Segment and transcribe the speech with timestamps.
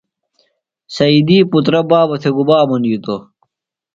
[0.95, 3.21] سیدی پُترہ بابہ تھےۡ گُبا منِیتوۡ؟